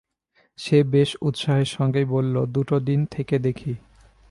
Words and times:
সে 0.59 0.77
বেশ 0.83 1.09
উৎসাহের 1.21 1.69
সঙ্গেই 1.71 2.05
বলল, 2.05 2.35
দুটো 2.45 2.75
দিন 2.79 2.99
থেকে 3.05 3.35
দেখি। 3.39 3.73